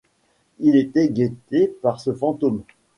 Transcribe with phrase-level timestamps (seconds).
[0.59, 2.63] Il était guetté par ce fantôme.